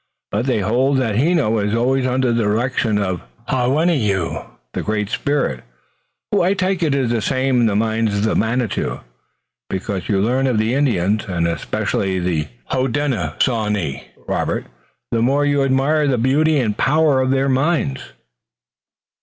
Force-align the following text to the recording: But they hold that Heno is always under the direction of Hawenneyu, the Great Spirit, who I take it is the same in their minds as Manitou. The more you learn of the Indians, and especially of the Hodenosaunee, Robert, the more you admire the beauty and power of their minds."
But 0.31 0.47
they 0.47 0.61
hold 0.61 0.97
that 0.97 1.15
Heno 1.15 1.59
is 1.59 1.75
always 1.75 2.07
under 2.07 2.33
the 2.33 2.41
direction 2.41 2.97
of 2.97 3.21
Hawenneyu, 3.49 4.45
the 4.73 4.81
Great 4.81 5.11
Spirit, 5.11 5.63
who 6.31 6.41
I 6.41 6.55
take 6.55 6.81
it 6.81 6.95
is 6.95 7.11
the 7.11 7.21
same 7.21 7.61
in 7.61 7.65
their 7.67 7.75
minds 7.75 8.15
as 8.25 8.35
Manitou. 8.35 8.97
The 9.69 9.79
more 9.87 10.01
you 10.07 10.19
learn 10.19 10.47
of 10.47 10.57
the 10.57 10.73
Indians, 10.73 11.25
and 11.27 11.47
especially 11.47 12.17
of 12.17 12.23
the 12.25 12.47
Hodenosaunee, 12.71 14.05
Robert, 14.27 14.65
the 15.11 15.21
more 15.21 15.45
you 15.45 15.61
admire 15.63 16.07
the 16.07 16.17
beauty 16.17 16.57
and 16.57 16.75
power 16.75 17.21
of 17.21 17.29
their 17.29 17.47
minds." 17.47 18.01